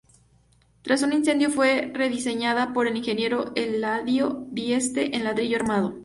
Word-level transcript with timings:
Tras 0.81 1.03
un 1.03 1.13
incendio 1.13 1.51
fue 1.51 1.91
rediseñada 1.93 2.73
por 2.73 2.87
el 2.87 2.97
ingeniero 2.97 3.51
Eladio 3.53 4.47
Dieste 4.49 5.15
en 5.15 5.23
ladrillo 5.23 5.57
armado. 5.57 5.93